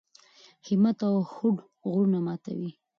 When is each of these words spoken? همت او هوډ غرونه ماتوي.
همت 0.67 0.99
او 1.09 1.15
هوډ 1.31 1.55
غرونه 1.89 2.19
ماتوي. 2.25 2.71